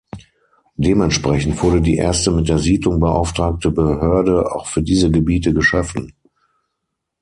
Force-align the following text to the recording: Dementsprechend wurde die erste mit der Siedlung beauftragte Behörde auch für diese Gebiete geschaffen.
Dementsprechend 0.77 1.61
wurde 1.61 1.79
die 1.79 1.97
erste 1.97 2.31
mit 2.31 2.49
der 2.49 2.57
Siedlung 2.57 2.99
beauftragte 2.99 3.69
Behörde 3.69 4.51
auch 4.51 4.65
für 4.65 4.81
diese 4.81 5.11
Gebiete 5.11 5.53
geschaffen. 5.53 6.15